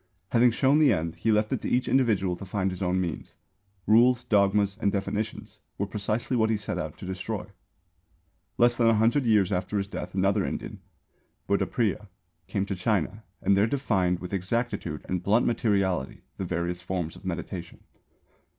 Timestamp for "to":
1.61-1.69, 2.37-2.43, 6.97-7.05, 12.65-12.75